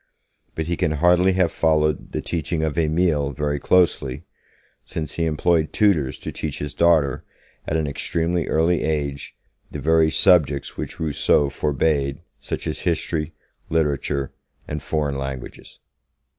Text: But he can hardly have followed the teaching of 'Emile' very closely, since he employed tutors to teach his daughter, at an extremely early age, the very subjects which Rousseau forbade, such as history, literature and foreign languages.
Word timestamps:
But 0.55 0.65
he 0.65 0.75
can 0.77 0.93
hardly 0.93 1.33
have 1.33 1.51
followed 1.51 2.11
the 2.11 2.23
teaching 2.23 2.63
of 2.63 2.75
'Emile' 2.75 3.33
very 3.33 3.59
closely, 3.59 4.23
since 4.83 5.13
he 5.13 5.25
employed 5.25 5.71
tutors 5.71 6.17
to 6.21 6.31
teach 6.31 6.57
his 6.57 6.73
daughter, 6.73 7.23
at 7.67 7.77
an 7.77 7.85
extremely 7.85 8.47
early 8.47 8.81
age, 8.81 9.35
the 9.69 9.77
very 9.77 10.09
subjects 10.09 10.75
which 10.75 10.99
Rousseau 10.99 11.51
forbade, 11.51 12.23
such 12.39 12.65
as 12.65 12.79
history, 12.79 13.33
literature 13.69 14.31
and 14.67 14.81
foreign 14.81 15.19
languages. 15.19 15.79